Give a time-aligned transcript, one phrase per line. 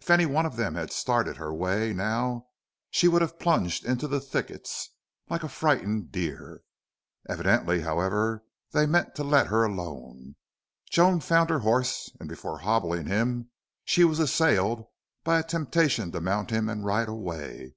[0.00, 2.48] If any one of them had started her way now
[2.90, 4.90] she would have plunged into the thickets
[5.30, 6.60] like a frightened deer.
[7.26, 10.36] Evidently, however, they meant to let her alone.
[10.90, 13.48] Joan found her horse, and before hobbling him
[13.82, 14.84] she was assailed
[15.24, 17.72] by a temptation to mount him and ride away.